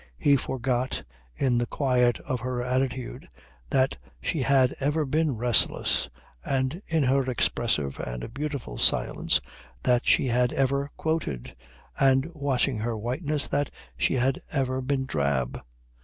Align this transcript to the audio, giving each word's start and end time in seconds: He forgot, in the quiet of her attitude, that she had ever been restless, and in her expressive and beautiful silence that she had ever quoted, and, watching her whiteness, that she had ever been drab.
He 0.17 0.35
forgot, 0.35 1.03
in 1.35 1.59
the 1.59 1.67
quiet 1.67 2.17
of 2.21 2.39
her 2.39 2.63
attitude, 2.63 3.27
that 3.69 3.99
she 4.19 4.41
had 4.41 4.73
ever 4.79 5.05
been 5.05 5.37
restless, 5.37 6.09
and 6.43 6.81
in 6.87 7.03
her 7.03 7.29
expressive 7.29 7.99
and 7.99 8.33
beautiful 8.33 8.79
silence 8.79 9.41
that 9.83 10.07
she 10.07 10.25
had 10.29 10.53
ever 10.53 10.89
quoted, 10.97 11.55
and, 11.99 12.31
watching 12.33 12.79
her 12.79 12.97
whiteness, 12.97 13.47
that 13.49 13.69
she 13.95 14.15
had 14.15 14.41
ever 14.51 14.81
been 14.81 15.05
drab. 15.05 15.59